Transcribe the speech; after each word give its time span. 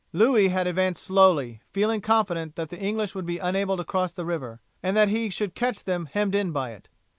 Louis 0.13 0.47
had 0.47 0.65
advanced 0.65 1.03
slowly, 1.03 1.61
feeling 1.73 2.01
confident 2.01 2.55
that 2.55 2.69
the 2.71 2.79
English 2.79 3.13
would 3.13 3.27
be 3.27 3.37
unable 3.37 3.77
to 3.77 3.83
cross 3.83 4.11
the 4.11 4.25
river, 4.25 4.59
and 4.81 4.97
that 4.97 5.09
he 5.09 5.29
should 5.29 5.53
catch 5.53 5.83
them 5.83 6.07
hemmed 6.11 6.33
in 6.33 6.51
by 6.51 6.71
it. 6.71 6.89